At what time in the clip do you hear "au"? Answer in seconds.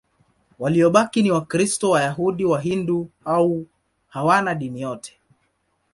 3.25-3.67